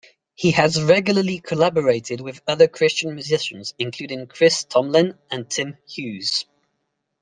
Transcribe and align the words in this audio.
He 0.33 0.49
has 0.53 0.81
regularly 0.81 1.37
collaborated 1.41 2.21
with 2.21 2.41
other 2.47 2.67
Christian 2.67 3.13
musicians 3.13 3.75
including 3.77 4.25
Chris 4.25 4.63
Tomlin 4.63 5.15
and 5.29 5.47
Tim 5.47 5.77
Hughes. 5.87 6.47